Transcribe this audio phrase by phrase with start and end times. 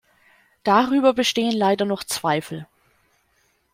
[0.63, 2.65] Darüber bestehen leider noch Zweifel!